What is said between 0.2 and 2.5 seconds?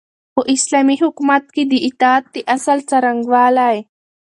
په اسلامي حکومت کي د اطاعت د